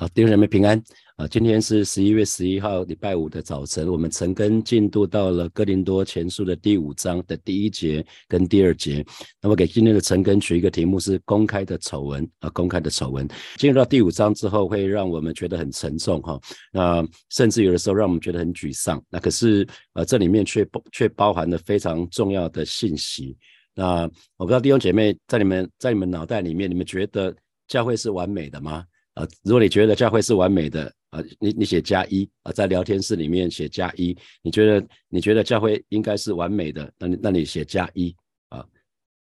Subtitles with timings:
[0.00, 0.82] 啊，弟兄姐妹平安
[1.16, 1.28] 啊！
[1.28, 9.04] 今天是十一月十一号，礼拜五的早晨，我们陈根进度到了哥林多前书的第五章的第一节跟第二节。
[9.42, 13.28] 那么给今天的陈根取一个题目是“公开的丑闻”啊，公开的丑闻。
[13.58, 16.40] 进入到第五章之后，会让我们觉得很沉重哈，
[16.72, 19.04] 那甚至有的时候让我们觉得很沮丧。
[19.10, 23.36] 那可是呃，这里面却却包含了非常重要的信息。
[23.74, 24.04] 那
[24.38, 27.36] 我不知道弟兄姐妹在你们在你们脑袋里面，你们觉得
[27.68, 28.82] 教会是完美的吗？
[29.20, 38.14] 啊，如果你觉得教会是完美的啊，你你写加一啊，在聊天室里面写加一，你觉得你觉得教会应该是完美的，那你那你写加一
[38.48, 38.64] 啊。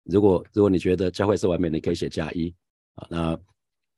[0.05, 2.55] 如果如果你觉得教会是完美的，你可以写加一
[2.95, 3.07] 啊。
[3.11, 3.39] 那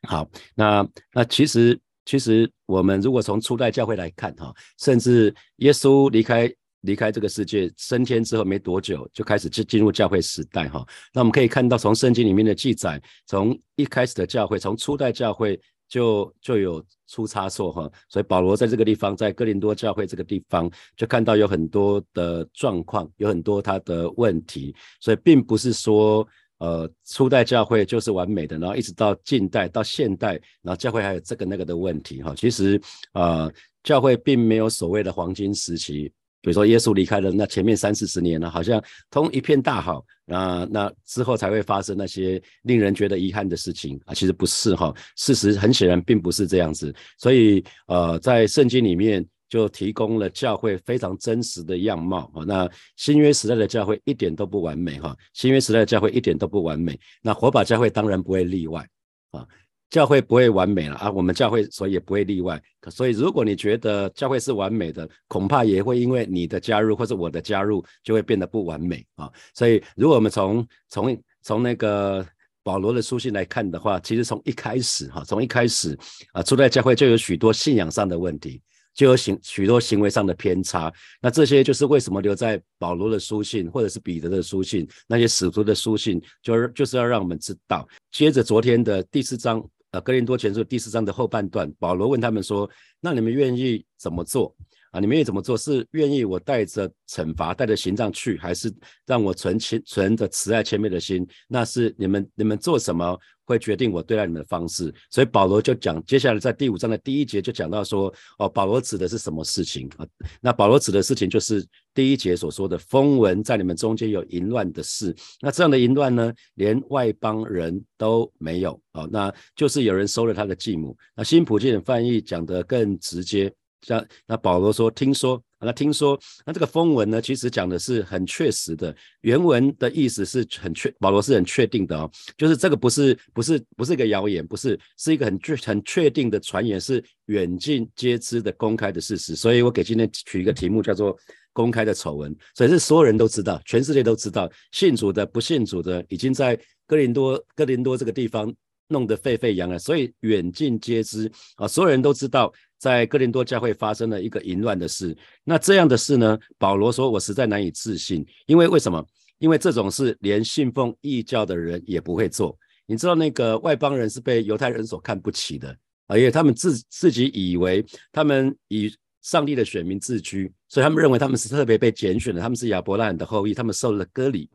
[0.08, 10.86] 好，那那其实其实我们如果从初代教会来看哈，甚至耶稣离开离开这个世界升天之后没多久，就开始进进入教会时代哈。
[11.12, 15.60] 那我们可以看到从圣经里面的记载，从一开始的教会，从初代教会。
[15.90, 26.26] 就就有出差错哈，所以保罗在这个地方，在哥林多教会这个地方，就看到有很多的状况，有很多他的问题，所以并不是说，
[26.58, 32.80] 呃，初代教会就是完美的，然后一直到近代到现代，然后教会还有这个那个的问题哈，其实
[33.12, 33.50] 啊，
[33.82, 36.10] 教会并没有所谓的黄金时期。
[36.42, 58.86] 比如说耶稣离开了那前面三四十年呢，好像通一片大好，那那之后才会发生那些令人觉得遗憾的事情啊，其实不是哈，事实很显然并不是这样子，所以呃，在圣经里面就提供了教会非常真实的样貌啊，那新约时代的教会一点都不完美哈，新约时代的教会一点都不完美，那火把教会当然不会例外
[59.32, 59.46] 啊。
[59.90, 62.62] 教会不会完美了啊，我们教会所以也不会例外。
[62.88, 69.28] 所以如果你觉得教会是完美的，恐怕也会因为你的加入或者我的加入，就会变得不完美啊。
[69.52, 72.24] 所以如果我们从从从那个
[72.62, 75.98] 保罗的书信来看的话，其实从一开始哈，从一开始
[76.32, 78.62] 啊，初代教会就有许多信仰上的问题，
[78.94, 80.92] 就有行许多行为上的偏差。
[81.20, 87.88] 那这些就是为什么留在保罗的书信或者是彼得的书信那些使徒的书信，就是就是要让我们知道。
[88.12, 89.60] 接着昨天的第四章。
[89.92, 92.68] 呃，格林多前书第四章的后半段，保罗问他们说
[93.00, 94.54] ：“那你们愿意怎么做
[94.92, 95.00] 啊？
[95.00, 95.56] 你们愿意怎么做？
[95.56, 98.72] 是愿意我带着惩罚、带着刑杖去，还是
[99.04, 101.26] 让我存谦、存着慈爱、谦卑的心？
[101.48, 103.18] 那是你们，你们做什么？”
[103.50, 110.06] 会决定我对待你们的方式，所以保罗就讲，接下来在第五章的第一节就讲到说，哦，保罗指的是什么事情啊？
[110.40, 111.66] 那保罗指的事情就是
[112.00, 120.96] 第一节所说的风闻在你们中间有淫乱的事，那这样的淫乱呢，连外邦人都没有哦，那就是有人收了他的继母。
[121.14, 123.52] 那新普京的翻译讲得更直接，
[123.82, 125.38] 像那保罗说，听说。
[125.62, 128.96] 那听说，那这个风文呢，其实讲的是很确实的。
[129.20, 139.36] 原文的意思是很确，保罗是很确定的哦，就是这个不是不是不是一个谣言，不是是一个很确很确定的传言，是远近皆知的公开的事实。
[139.36, 141.14] 所以我给今天取一个题目叫做
[141.52, 148.52] “公开的丑闻”，所以是所有人都知道，全世界都知道，信主的、不信主的，已经在哥林多哥林多这个地方
[148.88, 152.52] 弄得沸沸扬扬，所以远近皆知啊，所有人都知道。
[152.80, 156.38] 在哥林多教会发生了一个淫乱的事，那这样的事呢？
[156.56, 159.04] 保罗说：“我实在难以置信，因为为什么？
[159.38, 162.56] 因为这种事连信奉异教的人也不会做。
[162.86, 168.90] 你知道，那个外邦人是被犹太人所看不起的，而且他们自自己以为他们以
[169.22, 174.48] 上帝的选民自居，所以他们认为他们是特别被拣选的，他们是亚伯拉罕的后裔，他们受了割礼，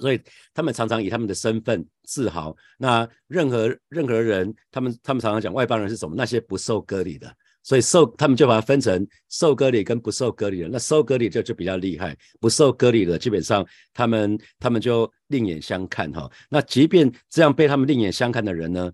[0.00, 0.20] 所以
[0.52, 2.56] 他们常常以他们的身份自豪。
[2.78, 6.14] 那任何任何人，他们他们常常讲外邦人是什么？
[6.16, 7.34] 那些不受割礼的。”
[7.66, 10.68] 所以受他们就把它分成受割礼跟不受割礼的。
[10.68, 16.30] 那受割礼就就比较厉害，不受割礼的基本上他们他们就另眼相看哈。
[16.50, 18.92] 那即便这样被他们另眼相看的人呢，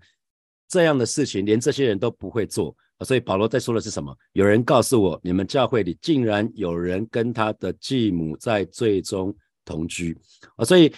[0.69, 2.73] 这样的事情连这些人都不会做。
[3.03, 4.15] 所以保罗在说的是什么？
[4.33, 9.35] 有人告诉我，你们教会里竟然有人跟他的继母在最终
[9.65, 10.17] 同居
[10.55, 10.65] 啊！
[10.65, 10.91] 所以。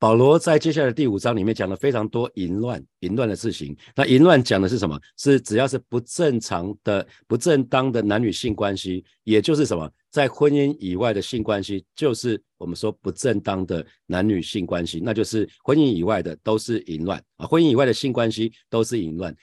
[0.00, 3.76] 保罗在接下来第五章里面讲了非常多淫乱、淫乱的事情。
[3.94, 4.98] 那淫乱讲的是什么？
[5.18, 17.46] 是只要是不正常的、不正当的男女性关系，也就是什么，在婚姻以外的性关系，就是我们说不正当的男女性关系，那就是婚姻以外的都是淫乱啊！
[17.46, 19.36] 婚姻以外的性关系都是淫乱。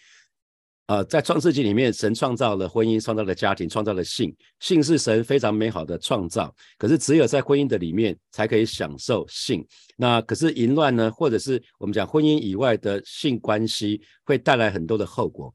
[0.87, 4.33] 呃，在创世纪里面，神创造了婚姻，创造了家庭，创造了性。
[4.61, 9.65] 性是神非常美好的创造，可是只有在婚姻的里面才可以享受性。
[9.97, 15.53] 那可是淫乱呢，或者是我们讲婚姻以外的性关系，会带来很多的后果。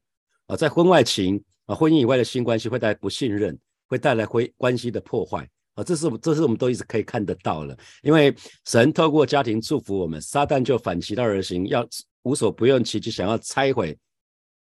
[0.48, 3.58] 啊，在婚外情啊，婚姻以外的性关系会带来不信任，
[3.88, 5.48] 会带来婚关系的破坏。
[5.76, 7.74] 啊，这是这是我们都一直可以看得到了。
[8.02, 8.34] 因为
[8.66, 11.88] 神透过家庭祝福我们，撒旦就反其道而行，要
[12.24, 13.96] 无所不用其极，想要拆毁。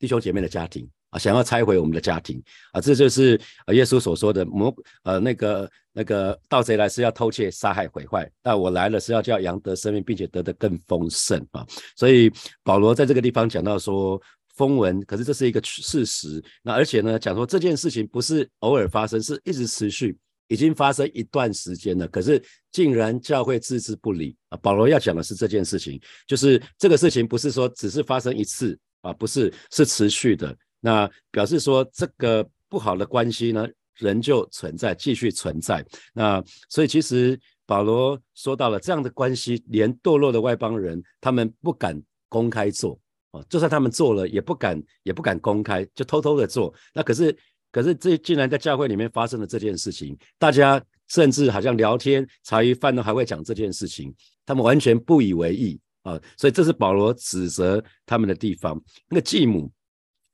[0.04, 2.42] 弟兄姐妹的家庭啊，想要拆毁我们的家庭
[2.72, 4.70] 啊，这就是呃耶稣所说的魔
[5.02, 11.66] 呃那个那个盗贼来是要偷窃、杀害、毁坏，但我来了是要叫羊得生命，并且得的更丰盛啊。
[11.96, 12.30] 所以
[12.62, 14.20] 保罗在这个地方讲到说
[14.56, 16.44] 风闻，可是这是一个事实。
[16.62, 20.14] 那而且呢，讲说这件事情不是偶尔发生，是一直持续。
[20.48, 22.40] 已经发生一段时间了，可是
[22.70, 24.58] 竟然教会置之不理啊！
[24.58, 30.56] 保罗要讲的是这件事情，就是这个事情不是说只是发生一次啊，不是是持续的。
[30.80, 35.86] 那表示说这个不好的关系呢，仍旧存在，继续存在。
[36.12, 42.98] 那所以其实保罗说到了这样的关系，连堕落的外邦人他们不敢公开做
[43.30, 46.74] 啊，就算他们做了，也不敢也不敢公开，就偷偷的做。
[46.92, 47.36] 那可是。
[47.74, 54.14] 可是这竟然在教会里面发生了这件事情，大家甚至好像聊天茶余饭都还会讲这件事情，
[54.46, 56.18] 他们完全不以为意啊！
[56.38, 58.80] 所以这是保罗指责他们的地方。
[59.08, 59.68] 那个继母，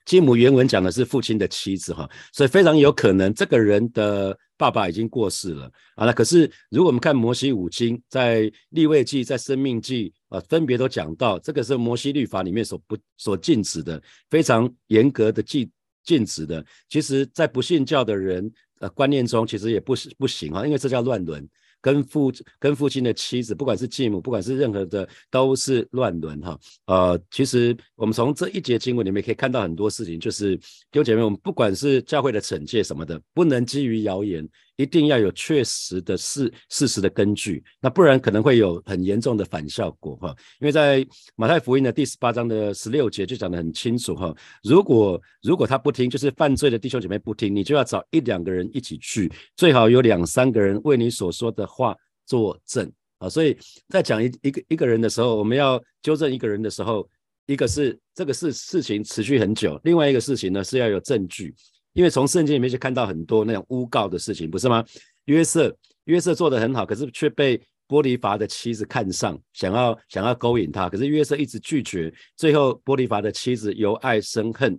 [0.05, 5.64] 继母原文讲的是父亲的妻子哈，所以非常有可能这个人的爸爸已经过世了
[5.94, 6.05] 啊。
[6.05, 15.70] 那可是如果我们看摩西五经，在立位记、在生命记啊，分别都讲到这个是摩西律法里面所不所禁止的，非常严格的禁。
[16.02, 18.50] 禁止的，其实，在不信教的人
[18.81, 21.46] 呃观念中，其实也不不行啊，因为这叫乱伦，
[21.81, 26.59] 跟父跟父亲的妻子，不管是继母，不管是任何的，都是乱伦哈。
[26.87, 34.49] 呃，其实我们从这一节经文里面可以看到很多事情，就是弟兄姐妹，我们不管是教会的惩戒什么的，不能基于谣言。
[34.81, 40.35] 一定要有确实的事事实的根据，那不然可能会有很严重的反效果哈。
[40.59, 41.06] 因为在
[41.37, 51.94] 马太福音的第十八章的十六节就讲得很清楚哈，如果如果他不听，就是犯罪的弟兄姐妹不听，你就要找一两个人一起去，最好有两三个人为你所说的话
[52.25, 53.29] 作证啊。
[53.29, 53.55] 所以
[53.91, 57.06] 在讲一一个一个人的时候，我们要纠正一个人的时候，
[57.44, 61.55] 一个是这个事事情持续很久，另外一个事情呢是要有证据。
[61.93, 64.85] 因为从圣经里面就看到很多那种诬告的事情，不是吗？
[65.25, 74.79] 约瑟，约瑟做的很好，可是却被波利伐的妻子看上，想要想要勾引他，可是约瑟一直拒绝，最后波利伐的妻子由爱生恨，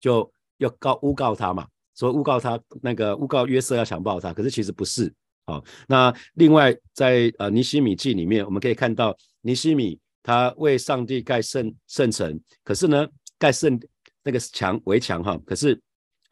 [0.00, 1.66] 就要告诬告他嘛，
[1.96, 5.12] 说诬告他那个诬告约瑟要强暴他，可是其实不是。
[5.46, 13.06] 好，那另外在呃尼西米记里面，我们可以看到尼西米他为上帝盖圣圣城，可是呢
[13.38, 13.80] 盖圣
[14.22, 15.80] 那个墙围墙哈，可是。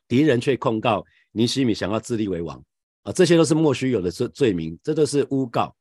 [0.08, 2.60] 敌人却控告尼西米想要自立为王
[3.02, 5.74] 啊，这些都是莫须有的罪罪名，这都是诬告。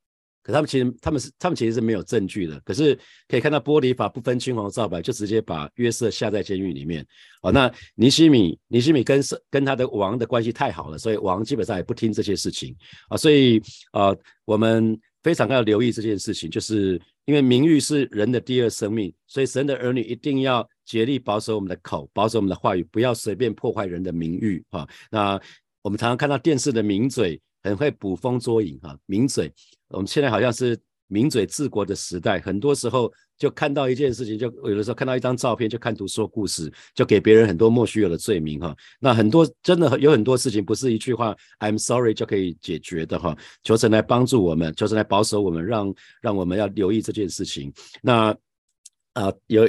[0.44, 2.57] 可他们其实他们是他们其实是没有证据的。
[2.62, 2.97] 可是
[3.27, 7.06] 可以看到玻璃法不分青红皂白，就直接把约瑟下在监狱里面。
[7.41, 12.74] 哦，那尼西米尼西米跟跟他的王的关系太好了，所以王基本上也不听这些事情
[13.09, 13.18] 啊。
[13.18, 14.15] 所以啊，
[14.45, 16.97] 我们非常要留意这件事情，就是
[17.27, 20.68] 因为名誉是人的第二生命，所以神的儿女一定要。
[20.88, 24.88] 竭力保守我们的口，保守我们的话语，不要随便破坏人的名誉哈。
[25.12, 25.38] 那
[25.81, 29.51] 我们常常看到电视的名嘴很会捕风捉影哈，名嘴，
[29.89, 38.75] 我们现在好像是名嘴治国的时代，很多时候就看到一件事情，就有的时候看到一张照片就看图说故事，就给别人很多莫须有的罪名哈。
[39.00, 43.38] 那很多真的有很多事情不是一句话 I'm sorry 就可以解决的哈。
[43.63, 47.72] 求神来帮助我们，求神来保守我们，让让我们要留意这件事情。
[48.01, 48.36] 那
[49.13, 49.68] 啊有。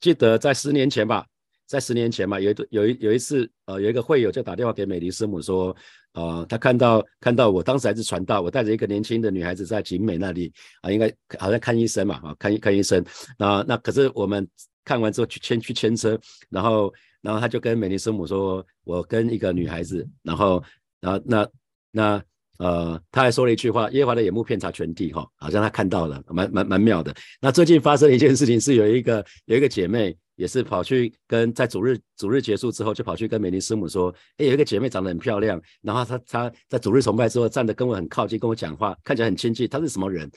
[0.00, 1.26] 记得在十年前吧，
[1.68, 5.76] 在十年前嘛，有有一有一次，呃，有一个会友就打电话给美丽师母说，
[6.14, 13.04] 呃，他看到看到我当时还是传道，我带着一个年轻的女孩子在景美那里啊，应该好像看医生嘛，啊，看看医生，
[13.38, 14.48] 那那可是我们
[14.84, 20.64] 看完之后去牵去牵车，然后然后他就跟美丽师母说，我跟一个女孩子，然后
[21.00, 21.48] 然后那
[21.92, 22.22] 那。
[22.58, 39.68] 呃，他还说了一句话：“耶和华的眼目遍察全地，哈，好像他看到了，蛮蛮蛮妙的。”那最近发生了一件事情，是有一个有一个姐妹，也是跑去跟在主日主日结束之后，就跑去跟美丽师母说：“哎，有一个姐妹长得很漂亮，然后她她在主日崇拜之后站得跟我很靠近，跟我讲话，看起来很亲近。
[39.68, 40.30] 她是什么人？”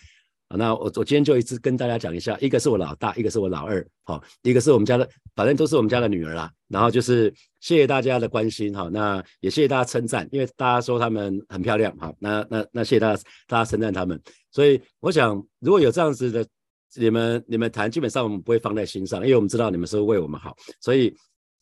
[0.53, 6.51] 那我我今天就一直跟大家讲一下，一个是我老大，一个是我老二，好，一个是我们家的，反正都是我们家的女儿啦。
[6.67, 14.21] 然后就是谢谢大家的关心，哈，那也谢谢大家称赞，因为大家说她们很漂亮，好，那那那谢谢大家，大家称赞他们。
[14.51, 16.45] 所以我想，如果有这样子的，
[16.95, 20.55] 你们你们谈，基本上我们不会放在心上，因为我们知道你们是为我们好。
[20.79, 21.13] 所以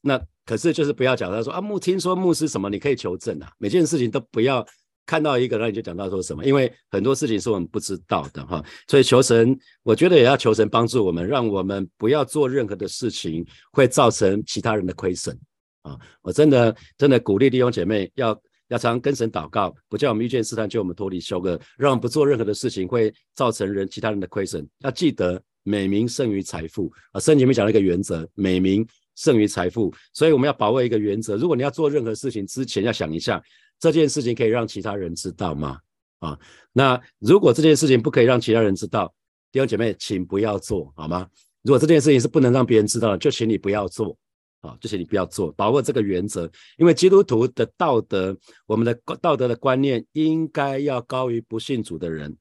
[0.01, 4.65] 那可是就是不要讲他说啊牧听说牧师什么，你可以求证啊，每件事情都不要。
[5.05, 6.45] 看到一个，那你就讲到说什么？
[6.45, 15.35] 因为很多事情是我们不知道的哈，所以求神，我觉得也要求神帮助我们，让我们不要做任何的事情会造成其他人的亏损
[15.81, 15.97] 啊！
[16.21, 24.67] 我真的真的鼓励弟兄姐妹要要常跟神祷告，不叫我们遇见试探，就我们脱离羞恶，让我们不做任何的事情会造成人其他人的亏损。
[24.79, 27.19] 要记得美名胜于财富啊！
[27.19, 29.93] 圣经里面讲了一个原则，美名胜于财富。
[30.13, 33.41] 所以我们要把握一个原则：如果你要做任何事情之前，要想一下
[33.79, 35.77] 这件事情可以让其他人知道吗？
[36.19, 36.37] 啊，
[36.71, 39.13] 那如果这件事情不可以让其他人知道，
[39.51, 41.27] 弟兄姐妹，请不要做好吗？
[41.63, 44.17] 如果这件事情是不能让别人知道的，就请你不要做。
[44.61, 52.35] 啊，这些你不要做，把握这个原则，因为基督徒的道德，我们的道德的观念应该要高于不信主的人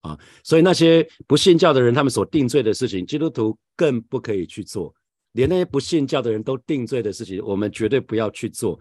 [0.00, 4.92] 啊，所以那些不信教的人，他们所定罪的事情，基督徒更不可以去做，
[5.32, 8.80] 连那些不信教的人都定罪的事情，我们绝对不要去做。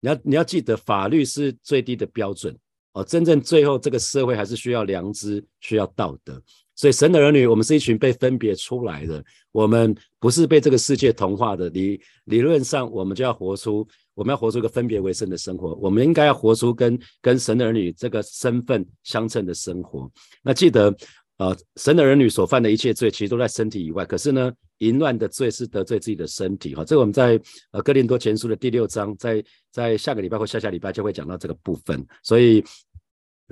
[0.00, 2.56] 你要你要记得，法律是最低的标准
[2.92, 6.42] 哦，真正最后这个社会还是需要良知，需要道德。
[6.76, 11.70] 所以神的儿女，我们是一群被分别出来的，我们不是被这个世界同化的。
[11.70, 15.74] 理理论上，我们就要活出，我们要活出一个分别为圣的生活。
[15.76, 20.10] 我们应该要活出跟跟神的儿女这个身份相称的生活。
[20.42, 20.94] 那记得，
[21.38, 24.04] 呃，神的儿女所犯的一切罪，其实都在身体以外。
[24.04, 26.74] 可是呢，淫乱的罪是得罪自己的身体。
[26.74, 27.40] 哈，这个我们在
[27.72, 29.42] 呃哥林多前书的第六章，在
[29.72, 32.06] 在下个礼拜或下下礼拜就会讲到这个部分。
[32.22, 32.62] 所以。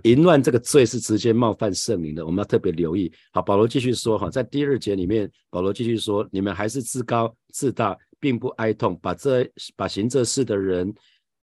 [0.03, 3.11] 淫乱这个罪是直接冒犯圣灵的，我们要特别留意。
[3.33, 10.93] 好，保罗继续说哈，在第二节里面，保罗继续说，你们还是自高自大，并不哀痛，把这把行这事的人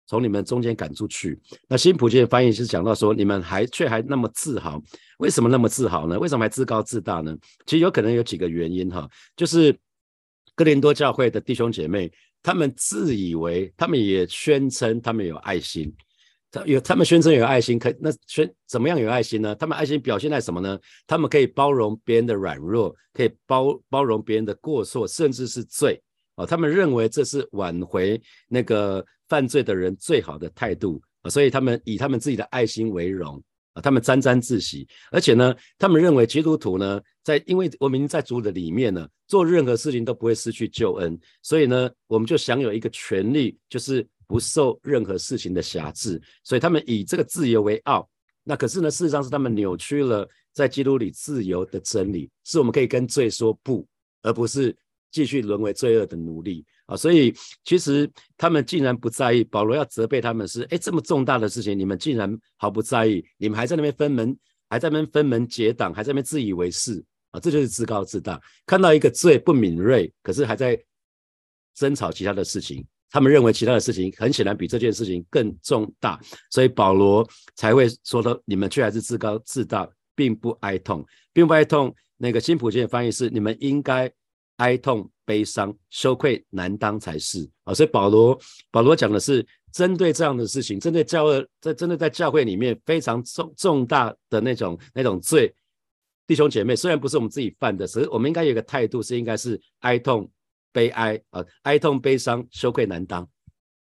[0.06, 1.38] 从你们中间赶出去。
[1.68, 4.80] 那新普的翻译是讲到说，你们还却还那么自豪，
[5.18, 6.16] 为什么那么自豪呢？
[6.16, 7.36] 为什么还自高自大呢？
[7.66, 9.76] 其实有可能有几个原因哈，就是
[10.54, 12.10] 哥林多教会的弟兄姐妹，
[12.44, 15.92] 他们自以为，他们也宣称他们有爱心。
[16.64, 19.54] 有他们宣称有爱心，可那宣怎么样有爱心呢？
[19.56, 20.78] 他们爱心表现在什么呢？
[21.06, 26.00] 他们可以包容别人的软弱，可以包包容别人的过错，甚至是罪
[26.36, 26.46] 啊。
[26.46, 33.82] 他们认为这是挽回那个犯罪的人最好的态度啊，所以他们以他们自己的爱心为荣啊。
[33.82, 44.06] 他们沾沾自喜，而且呢，他们认为基督徒呢，在因为我们已经在主的里面呢，做任何事情都不会失去救恩，所以呢，我们就享有一个权利，就是。
[44.26, 48.08] 不受任何事情的辖制，所以他们以这个自由为傲。
[48.42, 53.86] 那可是呢，事实上是他们扭曲了在基督里自由的真理，是我们可以跟罪说不，
[54.22, 54.76] 而不是
[55.10, 56.96] 继续沦为罪恶的奴隶啊。
[56.96, 64.36] 所以其实他们竟然不在意，保罗要责备他们是：哎，这么重大的事情，你们竟然毫不在意，你们还在那边分门，
[64.70, 68.40] 还在那边分门结党，还在那边自以为是啊，这就是自高自大。
[68.64, 70.80] 看到一个罪不敏锐，可是还在
[71.74, 72.86] 争吵其他的事情。
[73.10, 76.20] 他们认为其他的事情很显然比这件事情更重大，
[76.50, 81.94] 所以保罗才会说的：你们却还是自高自大，并不哀痛，并不哀痛。
[82.18, 84.10] 那个新普京的翻译是：你们应该
[84.56, 87.72] 哀痛、悲伤、羞愧难当才是啊。
[87.72, 88.38] 所以保罗
[88.70, 95.54] 保罗讲的是针对这样的事情，针对教会，在针对在教会里面非常重重大的那种那种罪，
[96.26, 100.28] 弟兄姐妹，虽然不是我们自己犯的，只是我们应该有个态度，是应该是哀痛。
[100.76, 103.26] 悲哀啊，哀痛、悲伤、羞愧难当，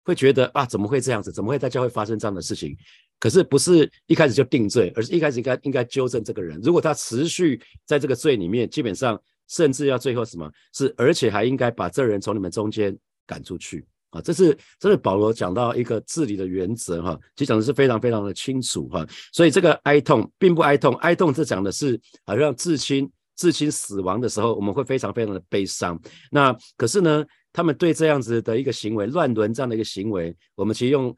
[0.04, 1.32] 会觉得啊，怎么会这样子？
[1.32, 2.78] 怎么会在教会发生这样的事情？
[3.20, 6.60] 可是不是一开始就定罪，而是一开始应该应该纠正这个人。
[6.62, 9.20] 如果他持续在这个罪里面，基本上
[9.50, 12.96] 甚至要最后什么是，而且还应该把这人从你们中间
[13.26, 14.22] 赶出去啊！
[14.22, 19.04] 这是这是保罗讲到一个治理的原则哈，其实讲的是非常非常的清楚哈。
[19.32, 23.10] 所以这个哀痛并不哀痛，哀痛这讲的是好像至亲。
[23.36, 26.00] 至亲死亡的时候，我们会非常非常的悲伤。
[26.32, 31.16] 那可是呢，他们对这样子的一个行为，乱伦这样的一个行为，我们其实用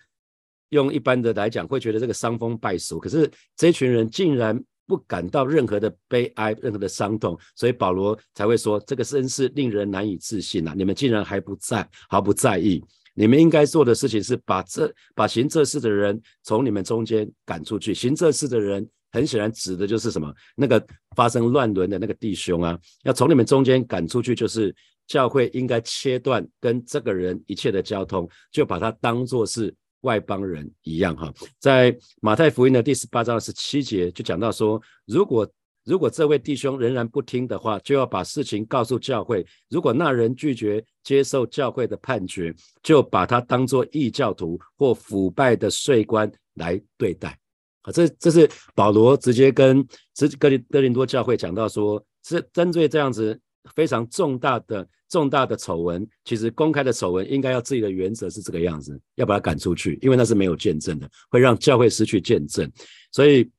[0.70, 3.00] 用一般的来讲，会觉得这个伤风败俗。
[3.00, 10.74] 可是这群人竟然不感到任何的悲哀，任何的伤痛，所以保罗才会说，这个真是令人难以置信呐！
[10.76, 12.84] 你们竟然还不在，毫不在意。
[13.14, 17.94] 你们应该做的事情是把这把行这事的人从你们中间赶出去。
[17.94, 18.90] 行这事的人。
[19.16, 20.32] 很显然指的就是什么？
[20.56, 24.76] 那个发生乱伦的那个弟兄啊，要从你们中间赶出去，就是
[25.08, 31.34] 教会应该切断跟这个人一切的交通，就把他当作是外邦人一样哈。
[31.60, 35.50] 在马太福音的第十八章十七节就讲到说，如果
[35.86, 39.46] 如果这位弟兄仍然不听的话，就要把事情告诉教会。
[39.70, 47.38] 如果那人拒绝接受教会的判决，就把他当作异教徒或腐败的税官来对待。
[47.86, 53.40] 啊，这这是保罗直接跟这哥林哥林多教会讲到说，是针对这样子
[53.76, 62.70] 非常重大的重大的丑闻，其实公开的丑闻应该要自己的原则是这个样子，要把它赶出去，因为那是没有见证的，会让教会失去见证。
[63.12, 63.50] 所以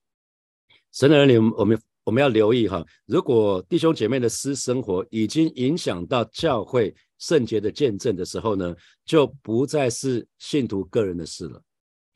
[0.92, 11.62] 神的儿女，我们我们要留意哈，如果弟兄姐妹的私生活已经影响到教会圣洁的见证的时候呢，就不再是信徒个人的事了。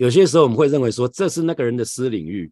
[0.00, 2.50] 有些时候我们会认为说这是那个人的私领域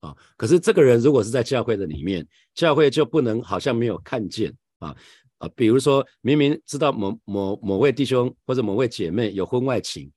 [0.00, 4.94] 啊，可是这个人如果是在教会的里面，教会就不能好像没有看见啊。
[5.38, 10.12] 啊，比如说明明知道某某某位弟兄或者某位姐妹有婚外情，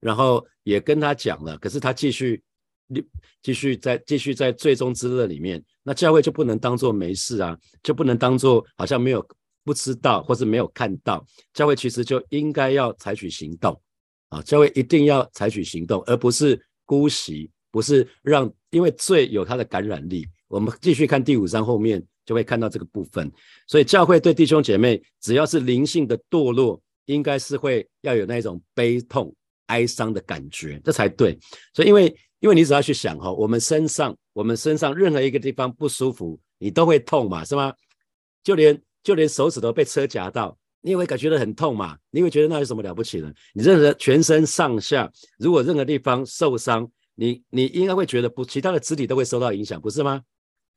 [0.00, 2.42] 然后也跟他讲了，可是他继续
[3.40, 9.26] 继续在继续在最终之乐里面，那教会就不能当做没事啊，就不能当做好像没有
[9.64, 13.80] 不知道或是没有看到，教会其实就应该要采取行动
[14.28, 20.26] 啊，教会一定要采取行动，而不是姑息，不是让，因为罪有它的感染力。
[20.48, 22.04] 我们继续看第五章后面。
[22.28, 23.32] 就会看到这个部分，
[23.66, 29.34] 所以教会对弟兄姐妹，只要是灵性的堕落，应该是会要有那种悲痛、
[29.68, 31.38] 哀伤的感觉，这才对。
[31.72, 37.72] 所以，因为因为你只要去想哈，我们身上我们身上任何一个地方不舒服，你都会痛嘛，是吗？
[38.44, 43.34] 就连就连手指头被车夹到，你也会感觉到很痛嘛，你会觉得那有什么了不起的？
[43.54, 50.22] 你任何全身上下，如果任何地方受伤，你你应该会觉得不，其他的肢体都会受到影响，不是吗？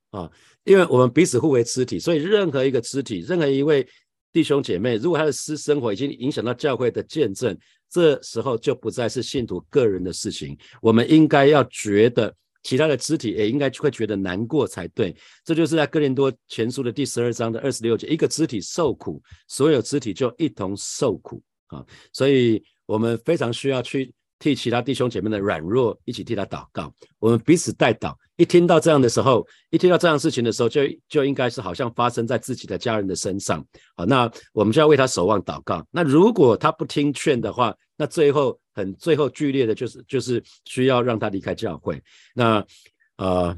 [0.10, 0.29] 啊，
[0.63, 3.88] 因为我们彼此互为肢体，所以任何一个肢体，任何一位
[4.34, 7.58] 弟兄姐妹，如果他的私生活已经影响到教会的见证，
[7.89, 10.58] 这时候就不再是信徒个人的事情。
[10.81, 15.15] 我们应该要觉得其他的肢体也应该会觉得难过才对。
[15.44, 21.86] 这就是在哥林多前书的第十二章的二十六节，一个肢体受苦，所有肢体就一同受苦啊。
[22.13, 24.13] 所以我们非常需要去。
[24.41, 28.15] 替其他弟兄姐妹的软弱一起替他祷告，我们彼此代祷。
[28.38, 33.63] 一听到这样的时候，一听到这样事情的时候，就就应该是好像发生在自己的家人的身上。
[33.96, 35.86] 好，那我们就要为他守望祷告。
[35.91, 42.01] 那如果他不听劝的话，那最后很最后剧烈的就是就是需要让他离开教会。
[42.34, 42.66] 那
[43.18, 43.56] 呃，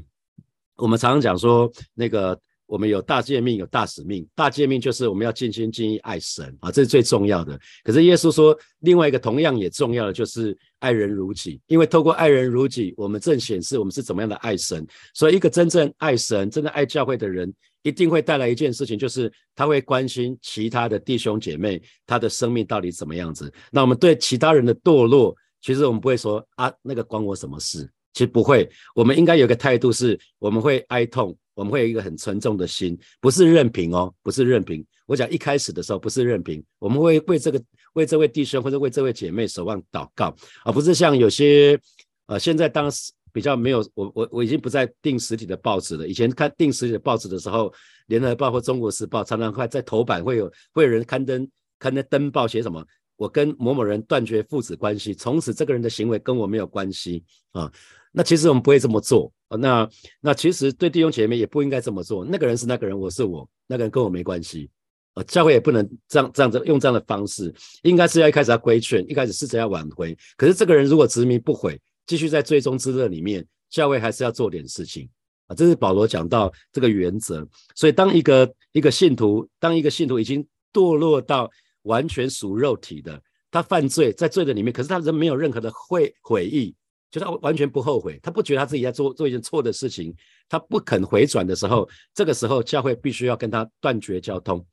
[0.76, 2.38] 我们常常讲说那个。
[2.66, 4.26] 我们有大诫命，有大使命。
[4.34, 7.60] 大诫命就是我们要尽心尽意爱神啊，这是最重要的。
[7.84, 11.60] 可是耶稣说，另外一个同样也重要的就是爱人如己。
[11.66, 14.84] 因为透过爱人如己，我们正显示我们是怎么样的爱神。
[15.12, 17.52] 所以，一个真正爱神、真的爱教会的人，
[17.84, 23.52] 一定会带来一件事情，就是他会关心其他的弟兄姐妹，他的生命到底怎么样子。
[23.70, 27.88] 那我们对其他人的堕落，其实我们不会说啊，那个关我什么事？
[28.12, 28.68] 其实不会。
[28.94, 31.36] 我们应该有个态度是，我们会哀痛。
[31.56, 34.84] 我们会有一个很沉重的心，不是任凭哦，不是任凭。
[35.06, 41.78] 我讲一开始的时候不是任凭，我们会为这个为这位弟兄或者为这位姐妹守望祷告，而不是像有些
[42.26, 46.06] 呃现在当时比较没有我我我已经不再订实体的报纸了。
[46.06, 47.70] 以前看订实体的报纸的时候，
[48.06, 51.46] 联合报或中国时报常常会在头版会有会有人刊登
[51.80, 57.70] 刊登登报写什么，我跟某某人断绝父子关系，从此这个人的行为跟我没有关系啊。
[58.12, 59.56] 那其实我们不会这么做啊。
[59.56, 59.88] 那
[60.20, 62.24] 那其实对弟兄姐妹也不应该这么做。
[62.24, 64.70] 那个人是那个人，我是我，那个人跟我没关系
[65.14, 65.22] 啊。
[65.24, 70.16] 教会也不能这样这样子用这样的方式，应该是要一开始要规劝，一开始试着要挽回。
[70.36, 75.08] 可是这个人如果执迷不悔，继续在最终之乐里面，教会还是要做点事情
[75.46, 75.54] 啊。
[75.54, 77.46] 这是保罗讲到这个原则。
[77.74, 81.50] 所以当一个一个信徒，当一个信徒已经堕落到
[81.82, 86.74] 完全属肉体的，他犯罪在罪的里面，可是他人没有任何的悔悔意。
[87.10, 90.12] 就他完全不后悔，他不觉得他自己在做做一件错的事情，
[90.48, 94.66] 他不肯回转的时候，这个时候教会必须要跟他断绝交通，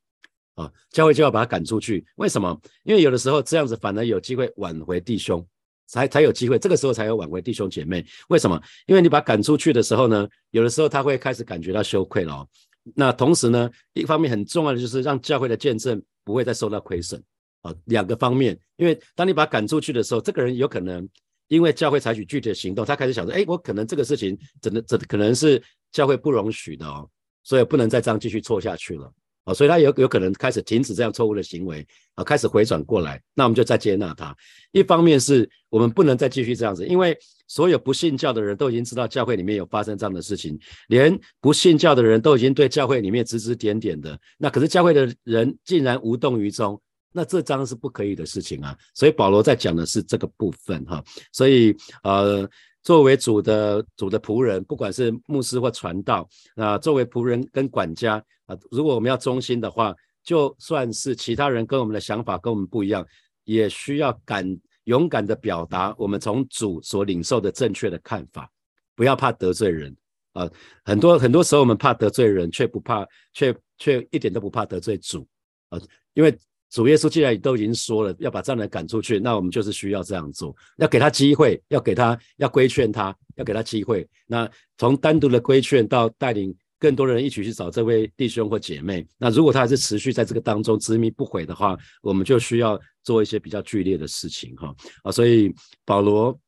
[0.56, 2.04] 啊，教会就要把他赶出去。
[2.16, 2.60] 为什么？
[2.84, 5.46] 因为有的时候这样子反而有机会挽回弟兄，
[5.92, 8.04] 才才有机会，这个时候才有挽回弟兄姐妹。
[8.30, 8.60] 为什么？
[8.88, 12.48] 因为你把他赶出去的时候呢，有的时候他会开始感觉到羞愧了。
[12.96, 17.22] 那同时呢，一方面很重要的就是让教会的见证不会再受到亏损，
[17.62, 21.08] 啊，两个方面，因为当你把他赶出去的时候，这个人有可能。
[21.48, 27.06] 因为教会采取具体的行动，他开始想说：“哎，我可能这个事情真的、真可能是教会不容许的哦，
[27.44, 29.12] 所以不能再这样继续错下去了
[29.44, 29.54] 啊！
[29.54, 33.22] 所以他有有可能开始停止这样错误的行为啊，开始回转过来。
[33.34, 34.36] 那我们就再接纳他。
[34.72, 44.20] 一方面是我们不能再继续这样子，因为所有不信教的人都已经知道教会里面有发生这样的事情，连不信教的人都已经对教会里面指指点点的。
[44.38, 46.82] 那可是教会的人竟然无动于衷。”
[47.14, 52.50] 那这张是不可以的事情啊，所以保罗在讲的是这个部分哈，所以呃，
[52.84, 63.06] 作为主的主的仆人，不管是牧师或传道，那作为仆人跟管家啊，如果我们要忠心的话，就算是其他人跟我们的想法跟我们不一样，
[63.44, 64.46] 也需要敢
[64.86, 68.50] 勇敢的表达我们从主所领受的正确的看法，
[68.96, 69.96] 不要怕得罪人
[70.34, 70.50] 啊，
[70.84, 75.28] 很多很多时候我们怕得罪人，却不怕，却却一点都不怕得罪主
[75.70, 75.80] 啊，
[76.14, 76.36] 因为。
[76.72, 84.08] 主耶稣既然都已经说了要把这样的人赶出去，那我们就是需要这样做，要给他机会，要给他要规劝他，要给他机会。
[84.26, 95.12] 那从单独的规劝到带领更多的人一起去找这位弟兄或姐妹，那如果他还是持续在这个当中执迷不悔的话，我们就需要做一些比较剧烈的事情哈啊。
[95.12, 95.54] 所以
[95.86, 96.40] 保罗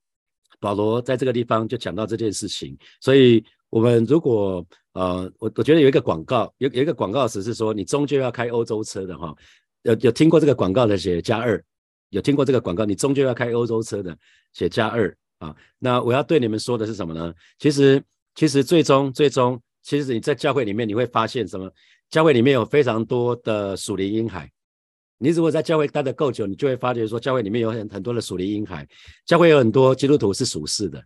[0.59, 3.43] 保罗在这个地方就讲到这件事情，所以。
[3.73, 9.33] 我们如果呃，我我觉得有一个广告，有有一个广告词是说，你终究要开欧洲车的哈。
[9.83, 11.63] 有有听过这个广告的写加二，
[12.09, 14.17] 有听过这个广告，你终究要开欧洲车的
[14.51, 15.55] 写加二啊。
[15.79, 17.33] 那我要对你们说的是什么呢？
[17.57, 18.03] 其实
[18.35, 21.71] 其实最终最终，其实你在教会里面你会发现什么？
[22.09, 24.51] 教会里面有非常多的属灵婴孩。
[25.17, 28.87] 你如果在教会待得够久，你就会发觉说，教会里面有很很多的属灵婴孩。
[29.25, 31.03] 教会有很多基督徒是属世的。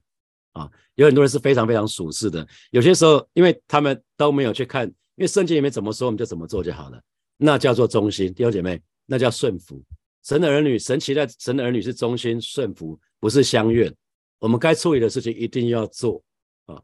[0.54, 7.00] 啊，有很多人是非常非常属世的，有些时候，因为他们都没有去看，因为圣经里面怎么说，我们就怎么做就好了，
[7.38, 8.34] 那叫做忠心。
[8.34, 9.82] 弟兄姐妹，那叫顺服。
[10.24, 13.94] 神的儿女，神期待神的儿女是忠心顺服，不是相怨。
[14.40, 16.22] 我们该处理的事情一定要做
[16.66, 16.82] 啊。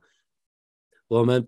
[1.07, 1.45] 我们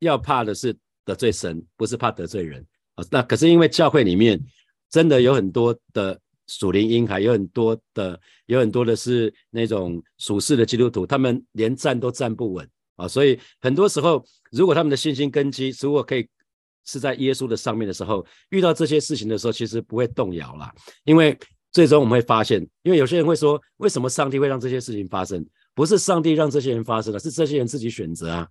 [0.00, 3.04] 要怕的是得罪神，不是怕得罪人啊。
[3.10, 4.42] 那可是因为教会里面
[4.90, 6.20] 真的有很多的。
[6.50, 13.06] 属灵婴孩有很多的，有很多的是那种属世的基督徒，他们连站都站不稳啊！
[13.06, 16.26] 所以很多时候，如果他们的信心根基如果可以
[16.88, 20.74] 是在耶稣的上面的时候，遇到这些事情的时候，其实不会动摇啦。
[21.04, 21.38] 因为
[21.70, 25.44] 最终我们会发现，因为有些人会说，为什么上帝会让这些事情发生？
[25.74, 28.48] 不是上帝让这些人发生的，是这些人自己选择啊！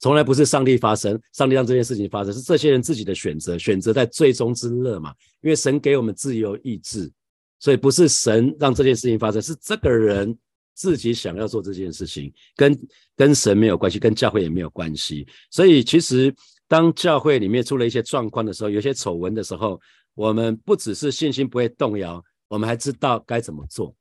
[0.00, 5.14] 从来不是上帝发生，上帝让这件事情发生，是这些人自己的选择，选择在最终之乐嘛？
[5.42, 7.12] 因为神给我们自由意志，
[7.60, 10.36] 所以不是神让这件事情发生，是这个人
[10.74, 12.78] 自己想要做这件事情，跟
[13.16, 15.26] 跟神没有关系，跟教会也没有关系。
[15.50, 16.34] 所以其实
[16.68, 19.80] 当教会里面出了一些状况的时候，有些丑闻的时候，
[20.14, 23.94] 我们不只是信心不会动摇，我们还知道该怎么做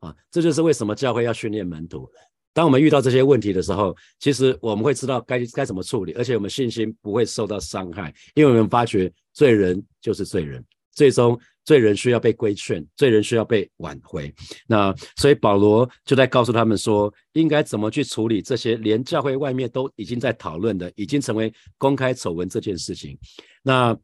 [0.00, 0.14] 啊！
[0.30, 2.08] 这就是为什么教会要训练门徒。
[2.52, 14.32] 当我们遇到这些问题的时候，其实我们会知道该该怎么处理，而且我们信心不会受到伤害，因为我们发觉罪人就是罪人，最终罪人需要被规劝，罪人需要被挽回。
[14.66, 23.18] 那所以保罗就在告诉他们说，应该怎么去处理这些连教会外面都已经在讨论的，已经成为公开丑闻这件事情。
[23.62, 23.96] 那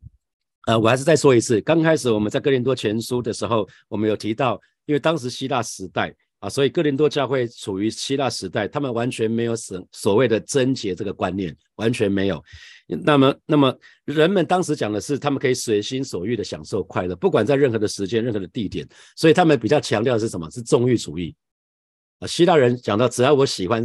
[0.67, 6.15] 呃，我还是再说一次，刚开始我们在哥林多前书的时候，我们有提到，因为当时希腊时代。
[6.41, 12.43] 啊，所以哥林多教会处于希腊时代，他们完全没有所所谓的贞洁这个观念，完全没有。
[12.87, 18.89] 那么，那么人们当时讲的是，他们可以随心所欲的享受快乐，不管在任何的时间、任何的地点。
[19.17, 20.51] 所以他们比较强调的是什么？
[20.51, 21.37] 是纵欲主义。
[22.21, 23.85] 啊，希腊人讲到，只要我喜欢，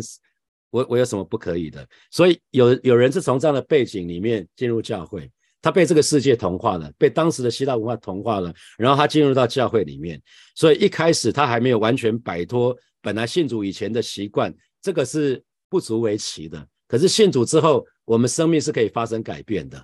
[0.70, 1.86] 我我有什么不可以的？
[2.10, 5.30] 所以有有人是从这样的背景里面进入教会。
[5.66, 10.22] 他被这个世界同化了，被当时的希腊文化同化了，然后他进入到教会里面，
[10.54, 16.64] 所以一开始他还没有完全摆脱本来信主以前的习惯，这个是不足为奇的。
[16.88, 19.84] 可是信主之后，我们生命是可以发生改变的。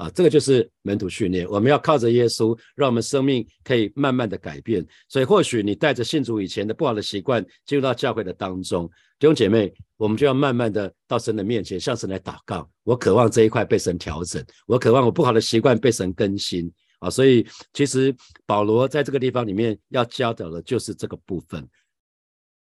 [0.00, 1.46] 啊，这个就是门徒训练。
[1.46, 4.82] 我们要靠着耶稣，让我们生命可以慢慢的改变。
[5.10, 12.66] 所以，或许你带着信主以前的不好的习惯进入到教会的当中，弟兄姐妹，我们就要慢慢的到神的面前，向神来祷告。
[12.82, 16.72] 我渴望这一块被神调整，我渴望我不好的习惯被神更新。
[17.00, 18.14] 啊，所以其实
[18.46, 21.68] 保罗在这个地方里面要教导的就是这个部分。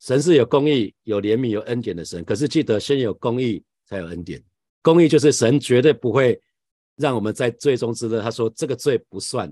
[0.00, 4.42] 神是有公义、有怜悯、有恩典的神，可是记得先有公义才有恩典。
[4.82, 6.36] 公义就是神绝对不会。
[6.98, 8.20] 让我们在最终之乐。
[8.20, 9.50] 他说这个罪不算，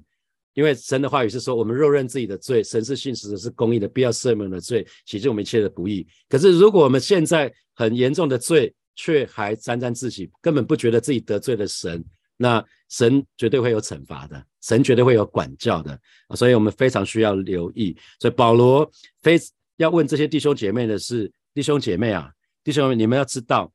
[0.53, 6.07] 因为神的话语是说，我们若认自己的罪，神是信实的，是公义的，必要赦免的罪，洗净我们一切的不义。
[6.29, 12.05] 可是如果我们现在很严重的罪，却还沾沾自喜，根本不觉得自己得罪了神，
[12.37, 15.99] 那神绝对会有惩罚的，神绝对会有管教的
[16.35, 17.97] 所以我们非常需要留意。
[18.19, 18.91] 所以保罗
[19.23, 19.39] 非
[19.77, 22.31] 要问这些弟兄姐妹的是：弟兄姐妹啊，
[22.65, 23.73] 弟兄们，你们要知道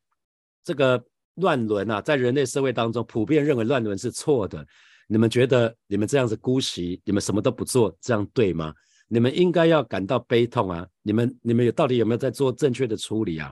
[0.64, 1.04] 这个。
[1.36, 4.66] 乱伦啊，在人类社会当中，普遍认为乱伦是错的。
[5.08, 8.74] 你们觉得你们这样子姑息，你们什么都不做，这样对吗？
[9.08, 10.88] 你们应该要感到悲痛啊！
[11.02, 13.52] 你们你们有到底有没有在做正确的处理啊？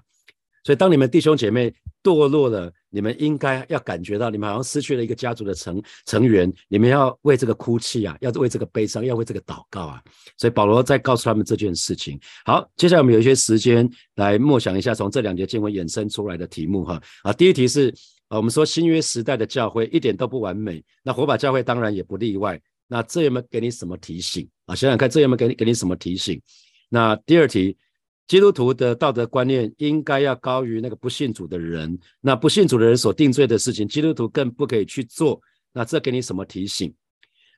[0.63, 10.01] 所以，当你们弟兄姐妹堕落了，你们应该要感觉到，你们好像失去了一个家族的成成员，你们要为这个哭泣啊，要为这个悲伤，要为这个祷告啊。
[10.37, 12.19] 所以，保罗在告诉他们这件事情。
[12.45, 17.01] 好，接下来我们有一些时间来默想一下，从这两节经文衍生出来的题目哈。
[17.23, 17.89] 啊，第一题是
[18.27, 22.59] 啊，我们说新约时代的教会一点都不完美，那火把教会当然也不例外。
[22.87, 24.75] 那这有没有给你什么提醒啊？
[24.75, 26.41] 想想看，这有没有给你给你什么提醒？
[26.89, 27.77] 那第二题。
[28.29, 31.97] 基督徒的道德观念应该要高于那个不信主的人。
[32.21, 35.41] 那不信主的人所定罪的事情，基督徒更不可以去做。
[35.73, 36.93] 那这给你什么提醒？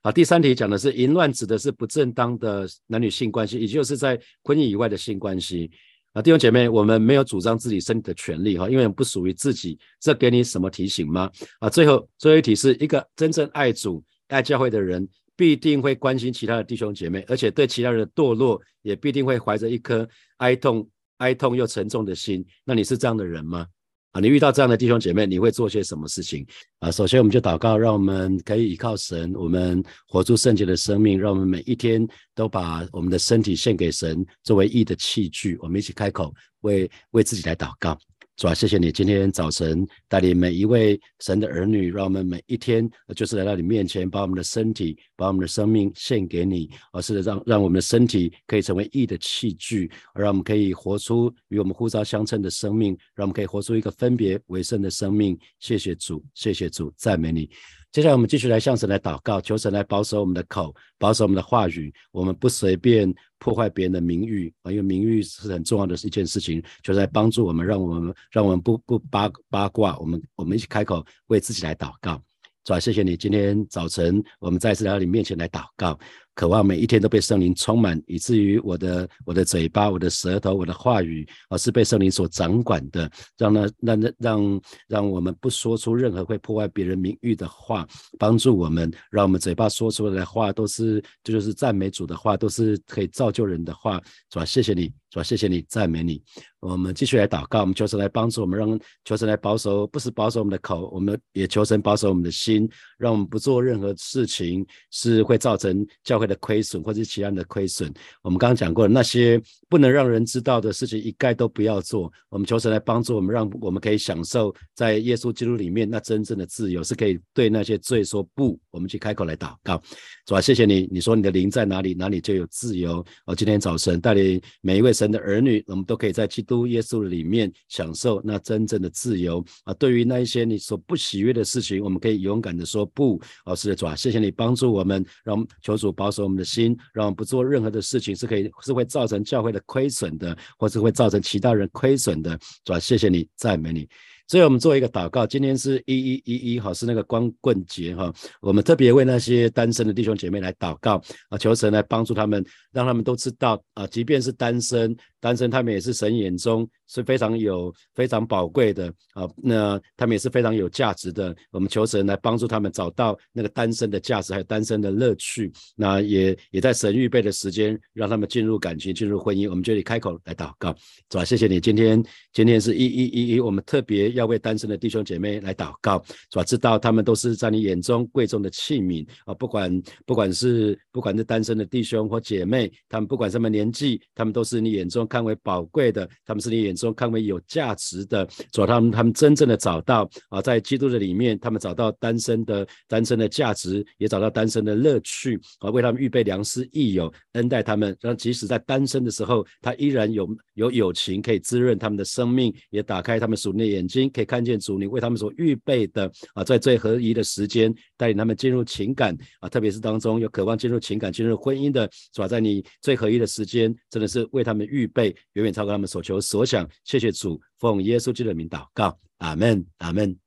[0.02, 5.70] 好，第三题讲的是淫乱，指的是不正当的男女性关系，也就是在婚姻以外的性关系。
[6.14, 9.78] 啊，弟兄姐妹，我们没有主张自己身体的权利哈，因为不属于自己。
[10.00, 11.30] 这给你什么提醒吗？
[11.60, 15.06] 啊，最后最后一题是一个真正爱主、爱教会的人。
[15.42, 22.46] 必定会关心其他的弟兄姐妹，而且对其他人的堕落也必定会怀着一颗哀痛、哀痛又沉重的心。
[22.64, 23.66] 那你是这样的人吗？
[24.12, 26.46] 啊，你遇到这样的弟兄姐妹，你会做些什么事情
[26.78, 26.92] 啊？
[26.92, 35.58] 首先，我们就祷告，让我们可以依靠神，我们活出圣洁的生命，让我们每一天都把我们的身体献给神，作为义的器具。
[35.60, 37.98] 我们一起开口，为为自己来祷告。
[38.38, 55.38] 主啊，谢谢你今天早晨带领每一位神的儿女，让我们每一天就是来到你面前，把我们的身体、把我们的生命献给你，而是让让我们的身体可以成为义的器具，让我们可以活出与我们呼召相称的生命，让我们可以活出一个分别为圣的生命。
[55.60, 57.48] 谢谢主，谢谢主，赞美你。
[57.92, 72.22] 接下来我们继续来向神来祷告，求神来保守我们的口，保守我们的话语，我们不随便破坏别人的名誉啊，因为名誉是很重要的一件事情，就在帮助我们，让我们让我们不不八八卦，我们我们一起开口为自己来祷告。
[72.64, 76.00] 主啊，谢谢你，今天早晨我们再次来到你面前来祷告。
[76.34, 94.46] 渴望每一天都被圣灵充满，以至于我的我的嘴巴、我的舌头、我的话语，而是被圣灵所掌管的，让那让那让让我们不说出任何会破坏别人名誉的话，帮助我们，让我们嘴巴说出来的话都是这就是赞美主的话，都是可以造就人的话，是吧？
[94.46, 95.24] 谢谢你，是吧？
[95.24, 96.22] 谢谢你，赞美你。
[96.62, 107.92] 我们继续来祷告，我们求神来帮助我们，让求神来保守，不是保守我们的口，我们也求神保守我们的心，让我们不做任何事情是会造成教会的亏损或者是其他人的亏损。
[108.22, 112.12] 我们刚刚讲过那些不能让人知道的事情，一概都不要做。
[112.30, 118.60] 我们求神来帮助我们，让我们可以享受在耶稣基督里面那真正的自由，是可以对那些罪说不。
[118.70, 119.82] 我们去开口来祷告，
[120.26, 123.04] 主啊，谢谢你，你说你的灵在哪里，哪里就有自由。
[123.26, 126.68] 我今天早晨带领每一位神的儿女，我们都可以在基督。
[126.68, 129.74] 耶稣里面享受那真正的自由啊！
[129.74, 133.20] 对于那一些你所不喜悦的事情，我们可以勇敢的说不。
[133.46, 142.38] 哦，是的，主啊，谢谢你帮助我们，让我们求主保守我们的心，让我们不做任何的事情是可以是会造成教会的亏损的，或是会造成其他人亏损的。
[142.66, 143.88] 主啊，谢谢你，赞美你。
[144.28, 154.96] 所以我们做一个祷告，今天是一一一一哈，是那个光棍节哈，我们特别为那些单身的弟兄姐妹来祷告啊，求神来帮助他们，让他们都知道啊，即便是单身。
[155.22, 159.30] 单身，他们也是神眼中是非常有、非常宝贵的啊。
[159.38, 161.34] 那他们也是非常有价值的。
[161.52, 165.52] 我们求神来帮助他们找到那个单身的价值，还有单身的乐趣。
[165.76, 169.48] 那也也在神预备的时间，让他们进入感情、进入婚姻。
[169.48, 170.76] 我们这里开口来祷告，
[171.12, 171.24] 是吧？
[171.24, 172.04] 谢谢你，今天
[172.34, 176.44] 今天是一一一一，我们特别要为单身的弟兄姐妹来祷告，是吧？
[176.44, 179.36] 知道他们都是在你眼中贵重的器皿啊。
[179.36, 185.08] 不管不管是不管是单身的弟兄或姐妹，他们不管什么年纪，他们都是你眼中。
[185.12, 215.01] 看为宝贵的，他们是你眼中看为有价值的，主他们他们真正的找到啊，在基督的里面，他们找到单身的单身的价值，也找到单身的乐趣啊，为他们预备良师益友，恩待他们，让即使在单身的时候，他依然有有友情可以滋润他们的生命，也打开他们属灵的眼睛，可以看见主你为他们所预备的啊，在最合宜的时间带领他们进入情感啊，特别是当中有渴望进入情感、进入婚姻的，主在你最合宜的时间，真的是为他们预备。
[215.06, 220.18] 远远超过他们所求所想，谢谢主，奉耶稣基督的名祷告，阿门，阿门。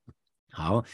[0.51, 0.85] 好，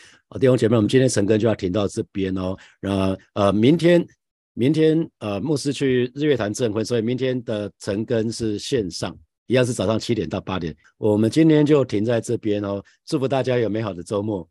[0.40, 2.56] 弟兄姐妹，我们今天晨更就要停到这边哦。
[2.80, 4.06] 那呃，明天，
[4.54, 9.14] 明天呃，牧师去日月潭证婚，所以明天的晨更是线上，
[9.46, 10.74] 一样是早上七点到八点。
[10.96, 14.48] 我们今天就停在这边哦，祝福大家有美好的周末。